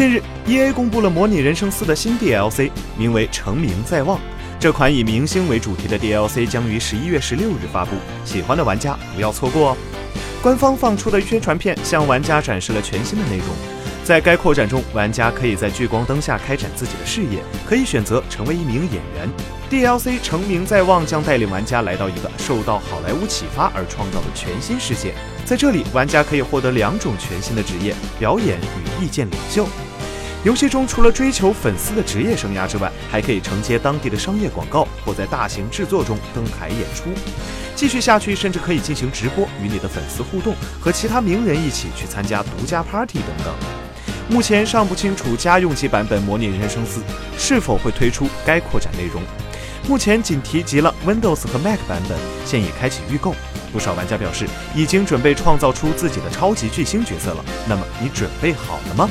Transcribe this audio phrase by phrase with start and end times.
[0.00, 4.16] 近日，EA 公布了《模拟人生4》的新 DLC，名为《成名在望》。
[4.58, 9.76] 这款以明星为主题的 DLC 将于十一月十六日发布，喜欢的玩家不要错过哦。
[10.40, 13.48] 官方放出的宣传片向玩家展示了全新的内容，
[14.02, 19.28] 在该扩展中，玩家可以在聚光灯下开展自己的事业，可以选择成为一名演员。
[19.68, 25.12] DLC《成名在望》将带领玩家来到一个受到好莱坞启发而创造的全新世界，
[25.44, 29.68] 在这里，玩家可以获得两种全新的职业：表演与意见领袖。
[30.42, 37.10] 游戏中除了追求粉丝的职业生涯之外，还可以承接当地的商业广告，或在大型制作中登台演出。
[37.76, 43.54] 继续下去，甚至可以进行直播，与你的粉丝互动，和其他名人一起去参加独家 party 等等。
[44.30, 47.00] 目前尚不清楚家用机版本《模拟人生四》
[47.36, 49.22] 是否会推出该扩展内容。
[49.86, 53.34] 目前仅提及了 Windows 和 Mac 版本，现已开启预购。
[53.72, 57.44] 不少玩家表示，已经准备创造出自己的超级巨星角色了。
[57.68, 59.10] 那么，你准备好了吗？